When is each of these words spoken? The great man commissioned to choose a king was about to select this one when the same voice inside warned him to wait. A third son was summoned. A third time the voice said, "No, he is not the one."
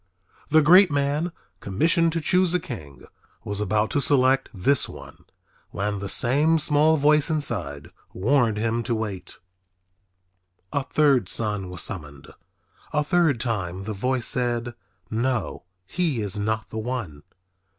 The 0.49 0.63
great 0.63 0.89
man 0.89 1.31
commissioned 1.59 2.11
to 2.13 2.21
choose 2.21 2.55
a 2.55 2.59
king 2.59 3.05
was 3.43 3.61
about 3.61 3.91
to 3.91 4.01
select 4.01 4.49
this 4.51 4.89
one 4.89 5.25
when 5.69 5.99
the 5.99 6.09
same 6.09 6.57
voice 6.57 7.29
inside 7.29 7.91
warned 8.11 8.57
him 8.57 8.81
to 8.81 8.95
wait. 8.95 9.37
A 10.73 10.81
third 10.85 11.29
son 11.29 11.69
was 11.69 11.83
summoned. 11.83 12.33
A 12.91 13.03
third 13.03 13.39
time 13.39 13.83
the 13.83 13.93
voice 13.93 14.25
said, 14.25 14.73
"No, 15.11 15.65
he 15.85 16.19
is 16.23 16.35
not 16.35 16.71
the 16.71 16.79
one." 16.79 17.21